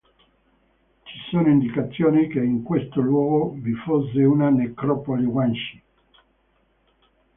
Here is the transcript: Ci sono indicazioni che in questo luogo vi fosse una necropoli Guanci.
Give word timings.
Ci 1.05 1.13
sono 1.29 1.49
indicazioni 1.49 2.27
che 2.27 2.39
in 2.39 2.63
questo 2.63 3.01
luogo 3.01 3.51
vi 3.61 3.71
fosse 3.73 4.23
una 4.23 4.49
necropoli 4.49 5.25
Guanci. 5.25 5.83